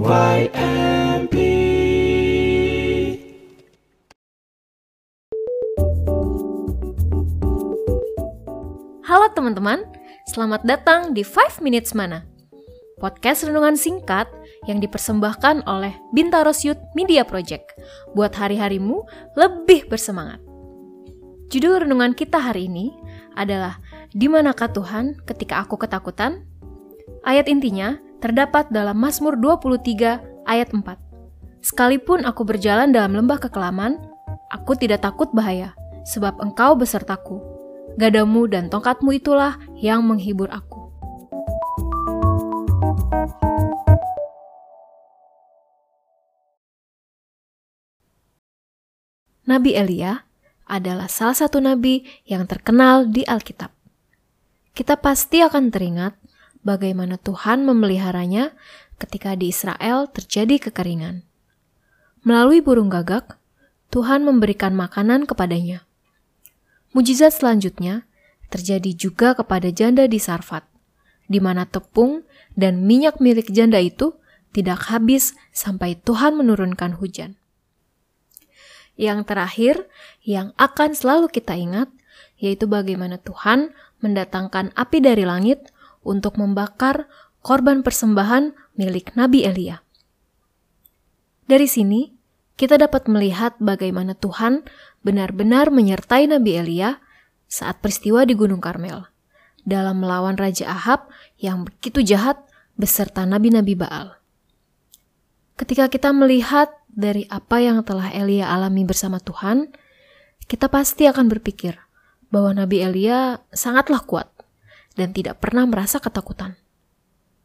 [0.00, 0.16] Halo
[9.36, 9.84] teman-teman,
[10.32, 12.24] selamat datang di 5 Minutes Mana.
[12.96, 14.24] Podcast renungan singkat
[14.64, 17.76] yang dipersembahkan oleh Bintaros Youth Media Project
[18.16, 19.04] buat hari-harimu
[19.36, 20.40] lebih bersemangat.
[21.52, 22.88] Judul renungan kita hari ini
[23.36, 23.76] adalah
[24.16, 26.48] Di manakah Tuhan ketika aku ketakutan?
[27.20, 30.84] Ayat intinya terdapat dalam Mazmur 23 ayat 4.
[31.64, 33.96] Sekalipun aku berjalan dalam lembah kekelaman,
[34.52, 35.72] aku tidak takut bahaya,
[36.04, 37.40] sebab engkau besertaku.
[37.96, 40.92] Gadamu dan tongkatmu itulah yang menghibur aku.
[49.48, 50.22] Nabi Elia
[50.70, 53.74] adalah salah satu nabi yang terkenal di Alkitab.
[54.70, 56.19] Kita pasti akan teringat
[56.66, 58.52] bagaimana Tuhan memeliharanya
[59.00, 61.24] ketika di Israel terjadi kekeringan.
[62.20, 63.40] Melalui burung gagak,
[63.88, 65.88] Tuhan memberikan makanan kepadanya.
[66.92, 68.04] Mujizat selanjutnya
[68.52, 70.66] terjadi juga kepada janda di Sarfat,
[71.30, 72.26] di mana tepung
[72.58, 74.14] dan minyak milik janda itu
[74.50, 77.38] tidak habis sampai Tuhan menurunkan hujan.
[79.00, 79.74] Yang terakhir,
[80.26, 81.88] yang akan selalu kita ingat,
[82.36, 83.72] yaitu bagaimana Tuhan
[84.04, 85.72] mendatangkan api dari langit
[86.04, 87.08] untuk membakar
[87.40, 89.84] korban persembahan milik Nabi Elia.
[91.48, 92.14] Dari sini,
[92.60, 94.62] kita dapat melihat bagaimana Tuhan
[95.00, 97.00] benar-benar menyertai Nabi Elia
[97.50, 99.08] saat peristiwa di Gunung Karmel
[99.64, 101.08] dalam melawan Raja Ahab
[101.40, 102.40] yang begitu jahat
[102.80, 104.16] beserta nabi-nabi Baal.
[105.60, 109.68] Ketika kita melihat dari apa yang telah Elia alami bersama Tuhan,
[110.48, 111.76] kita pasti akan berpikir
[112.32, 114.32] bahwa Nabi Elia sangatlah kuat
[114.94, 116.58] dan tidak pernah merasa ketakutan.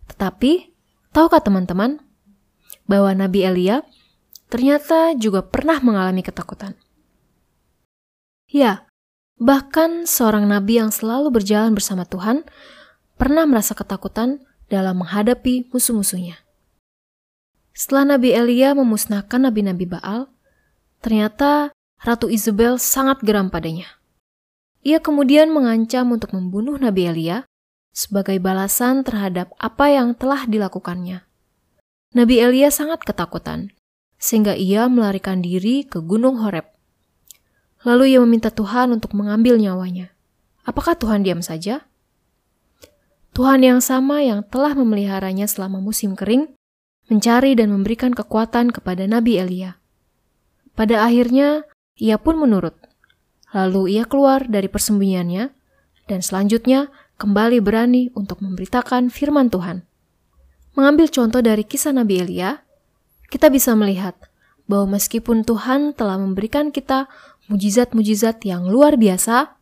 [0.09, 0.73] Tetapi,
[1.13, 2.01] tahukah teman-teman
[2.85, 3.81] bahwa Nabi Elia
[4.49, 6.77] ternyata juga pernah mengalami ketakutan?
[8.45, 8.85] Ya,
[9.41, 12.45] bahkan seorang nabi yang selalu berjalan bersama Tuhan
[13.17, 16.41] pernah merasa ketakutan dalam menghadapi musuh-musuhnya.
[17.75, 20.31] Setelah Nabi Elia memusnahkan nabi-nabi Baal,
[21.03, 23.99] ternyata Ratu Isabel sangat geram padanya.
[24.85, 27.49] Ia kemudian mengancam untuk membunuh Nabi Elia
[27.89, 31.25] sebagai balasan terhadap apa yang telah dilakukannya.
[32.13, 33.73] Nabi Elia sangat ketakutan,
[34.21, 36.69] sehingga ia melarikan diri ke Gunung Horeb.
[37.81, 40.13] Lalu ia meminta Tuhan untuk mengambil nyawanya.
[40.69, 41.89] Apakah Tuhan diam saja?
[43.33, 46.53] Tuhan yang sama yang telah memeliharanya selama musim kering
[47.09, 49.81] mencari dan memberikan kekuatan kepada Nabi Elia.
[50.77, 51.65] Pada akhirnya,
[51.97, 52.84] ia pun menurut.
[53.55, 55.47] Lalu ia keluar dari persembunyiannya
[56.11, 59.87] dan selanjutnya kembali berani untuk memberitakan firman Tuhan.
[60.75, 62.59] Mengambil contoh dari kisah Nabi Elia,
[63.31, 64.19] kita bisa melihat
[64.67, 67.07] bahwa meskipun Tuhan telah memberikan kita
[67.47, 69.55] mujizat-mujizat yang luar biasa,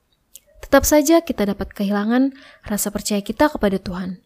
[0.63, 2.33] tetap saja kita dapat kehilangan
[2.65, 4.17] rasa percaya kita kepada Tuhan.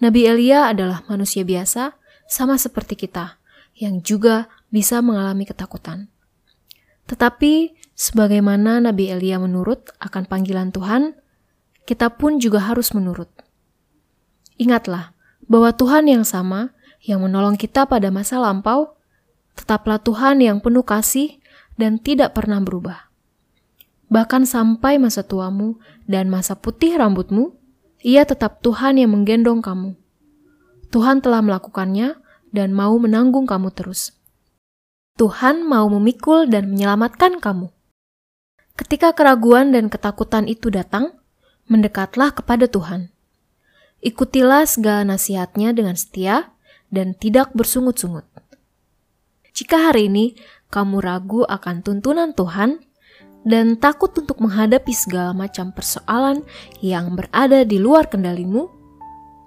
[0.00, 1.92] Nabi Elia adalah manusia biasa
[2.24, 3.36] sama seperti kita,
[3.76, 6.08] yang juga bisa mengalami ketakutan.
[7.04, 11.14] Tetapi, sebagaimana Nabi Elia menurut akan panggilan Tuhan,
[11.86, 13.30] kita pun juga harus menurut.
[14.58, 15.14] Ingatlah
[15.46, 16.74] bahwa Tuhan yang sama
[17.06, 18.98] yang menolong kita pada masa lampau,
[19.54, 21.38] tetaplah Tuhan yang penuh kasih
[21.78, 23.06] dan tidak pernah berubah.
[24.10, 25.78] Bahkan sampai masa tuamu
[26.10, 27.54] dan masa putih rambutmu,
[28.02, 29.94] ia tetap Tuhan yang menggendong kamu.
[30.92, 32.18] Tuhan telah melakukannya
[32.52, 34.12] dan mau menanggung kamu terus.
[35.16, 37.72] Tuhan mau memikul dan menyelamatkan kamu.
[38.74, 41.12] Ketika keraguan dan ketakutan itu datang,
[41.68, 43.12] mendekatlah kepada Tuhan.
[44.02, 46.50] Ikutilah segala nasihatnya dengan setia
[46.90, 48.26] dan tidak bersungut-sungut.
[49.52, 50.34] Jika hari ini
[50.72, 52.80] kamu ragu akan tuntunan Tuhan
[53.44, 56.42] dan takut untuk menghadapi segala macam persoalan
[56.80, 58.82] yang berada di luar kendalimu,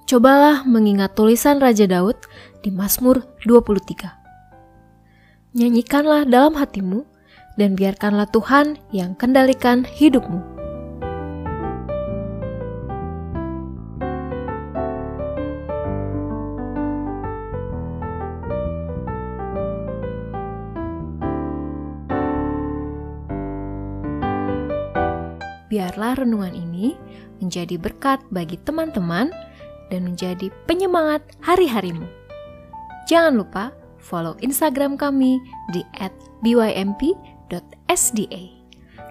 [0.05, 2.13] Cobalah mengingat tulisan Raja Daud
[2.61, 5.57] di Mazmur 23.
[5.57, 7.09] Nyanyikanlah dalam hatimu
[7.55, 10.55] dan biarkanlah Tuhan yang kendalikan hidupmu.
[25.65, 26.95] Biarlah renungan ini
[27.43, 29.27] menjadi berkat bagi teman-teman
[29.91, 32.07] dan menjadi penyemangat hari-harimu.
[33.11, 35.35] Jangan lupa follow Instagram kami
[35.75, 35.83] di
[37.87, 38.51] @bymp.sda.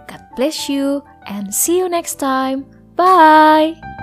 [0.06, 2.66] God bless you and see you next time.
[2.96, 3.93] Bye.